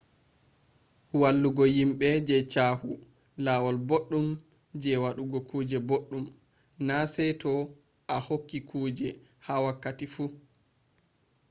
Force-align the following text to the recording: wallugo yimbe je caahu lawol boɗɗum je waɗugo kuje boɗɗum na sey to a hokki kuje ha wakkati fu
wallugo 1.21 1.63
yimbe 1.75 2.07
je 2.27 2.37
caahu 2.53 2.89
lawol 3.45 3.77
boɗɗum 3.87 4.27
je 4.81 4.91
waɗugo 5.03 5.37
kuje 5.49 5.77
boɗɗum 5.89 6.23
na 6.87 6.95
sey 7.13 7.31
to 7.41 7.51
a 8.15 8.15
hokki 8.27 8.57
kuje 8.69 9.07
ha 9.45 9.53
wakkati 9.65 10.05
fu 10.13 10.23